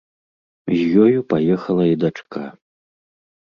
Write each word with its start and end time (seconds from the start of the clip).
З 0.77 1.03
ёю 1.09 1.19
паехала 1.35 1.83
і 1.93 2.01
дачка. 2.07 2.43